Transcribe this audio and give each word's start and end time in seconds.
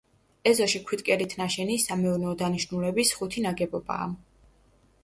ეზოში 0.51 0.79
ქვითკირით 0.87 1.35
ნაშენი, 1.41 1.75
სამეურნეო 1.83 2.35
დანიშნულების, 2.41 3.17
ხუთი 3.21 3.47
ნაგებობაა. 3.49 4.11